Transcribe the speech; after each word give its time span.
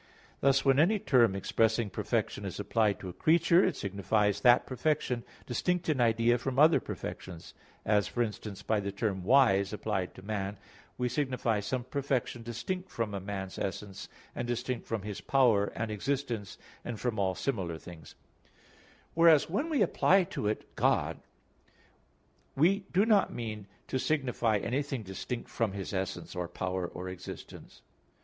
Thus 0.39 0.65
when 0.65 0.79
any 0.79 0.97
term 0.97 1.35
expressing 1.35 1.91
perfection 1.91 2.43
is 2.43 2.59
applied 2.59 2.99
to 3.01 3.09
a 3.09 3.13
creature, 3.13 3.63
it 3.63 3.75
signifies 3.75 4.41
that 4.41 4.65
perfection 4.65 5.23
distinct 5.45 5.89
in 5.89 6.01
idea 6.01 6.39
from 6.39 6.57
other 6.57 6.79
perfections; 6.79 7.53
as, 7.85 8.07
for 8.07 8.23
instance, 8.23 8.63
by 8.63 8.79
the 8.79 8.91
term 8.91 9.23
"wise" 9.23 9.71
applied 9.71 10.15
to 10.15 10.23
man, 10.23 10.57
we 10.97 11.07
signify 11.07 11.59
some 11.59 11.83
perfection 11.83 12.41
distinct 12.41 12.89
from 12.89 13.13
a 13.13 13.19
man's 13.19 13.59
essence, 13.59 14.09
and 14.33 14.47
distinct 14.47 14.87
from 14.87 15.03
his 15.03 15.21
power 15.21 15.65
and 15.75 15.91
existence, 15.91 16.57
and 16.83 16.99
from 16.99 17.19
all 17.19 17.35
similar 17.35 17.77
things; 17.77 18.15
whereas 19.13 19.51
when 19.51 19.69
we 19.69 19.83
apply 19.83 20.23
to 20.23 20.47
it 20.47 20.75
God, 20.75 21.19
we 22.55 22.85
do 22.91 23.05
not 23.05 23.31
mean 23.31 23.67
to 23.87 23.99
signify 23.99 24.57
anything 24.57 25.03
distinct 25.03 25.47
from 25.47 25.73
His 25.73 25.93
essence, 25.93 26.35
or 26.35 26.47
power, 26.47 26.87
or 26.87 27.07
existence. 27.07 27.83